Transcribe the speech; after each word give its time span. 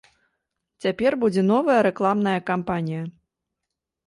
Цяпер 0.85 1.11
будзе 1.23 1.43
новая 1.51 1.75
рэкламная 1.89 2.35
кампанія. 2.49 3.03